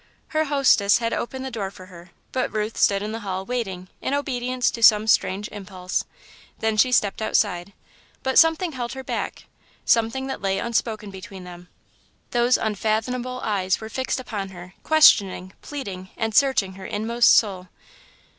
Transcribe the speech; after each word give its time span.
Her 0.29 0.45
hostess 0.45 0.97
had 0.97 1.13
opened 1.13 1.45
the 1.45 1.51
door 1.51 1.69
for 1.69 1.85
her, 1.85 2.09
but 2.31 2.51
Ruth 2.51 2.75
stood 2.75 3.03
in 3.03 3.11
the 3.11 3.19
hall, 3.19 3.45
waiting, 3.45 3.87
in 4.01 4.15
obedience 4.15 4.71
to 4.71 4.81
some 4.81 5.05
strange 5.05 5.47
impulse. 5.51 6.05
Then 6.57 6.75
she 6.75 6.91
stepped 6.91 7.21
outside, 7.21 7.71
but 8.23 8.39
something 8.39 8.71
held 8.71 8.93
her 8.93 9.03
back 9.03 9.45
something 9.85 10.25
that 10.25 10.41
lay 10.41 10.57
unspoken 10.57 11.11
between 11.11 11.43
them. 11.43 11.67
Those 12.31 12.57
unfathomable 12.57 13.41
eyes 13.43 13.79
were 13.79 13.89
fixed 13.89 14.19
upon 14.19 14.49
her, 14.49 14.73
questioning, 14.81 15.53
pleading, 15.61 16.09
and 16.17 16.33
searching 16.33 16.73
her 16.73 16.85
inmost 16.87 17.35
soul. 17.35 17.67